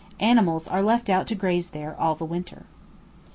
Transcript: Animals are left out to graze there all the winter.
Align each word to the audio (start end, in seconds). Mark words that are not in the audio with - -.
Animals 0.19 0.67
are 0.67 0.81
left 0.81 1.11
out 1.11 1.27
to 1.27 1.35
graze 1.35 1.69
there 1.69 1.95
all 1.99 2.15
the 2.15 2.25
winter. 2.25 2.65